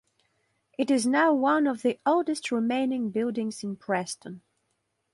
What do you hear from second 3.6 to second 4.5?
in Preston.